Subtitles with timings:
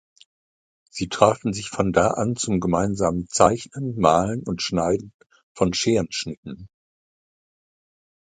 [0.89, 5.13] Sie trafen sich von da an zum gemeinsamen Zeichnen, Malen und Schneiden
[5.53, 6.67] von Scherenschnitten.